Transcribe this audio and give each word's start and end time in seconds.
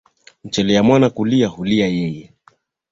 Mchelea 0.43 0.83
mwana 0.83 1.09
kulia 1.09 1.47
hulia 1.47 1.87
yeye 1.87 2.33